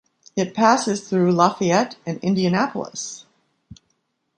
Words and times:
It 0.35 0.55
passes 0.55 1.07
through 1.07 1.31
Lafayette 1.33 1.95
and 2.07 2.17
Indianapolis. 2.23 3.27